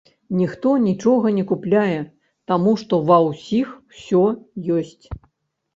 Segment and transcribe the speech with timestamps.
[0.37, 1.99] Ніхто нічога не купляе,
[2.53, 4.27] таму што ва ўсіх усё
[4.81, 5.05] ёсць.